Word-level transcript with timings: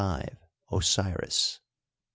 Osiris; 0.71 1.59
6. 1.61 1.61